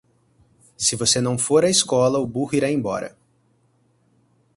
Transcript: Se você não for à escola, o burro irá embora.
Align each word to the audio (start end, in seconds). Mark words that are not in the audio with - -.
Se 0.77 0.95
você 0.95 1.21
não 1.21 1.37
for 1.37 1.63
à 1.63 1.69
escola, 1.69 2.17
o 2.17 2.25
burro 2.25 2.55
irá 2.55 2.67
embora. 2.71 3.15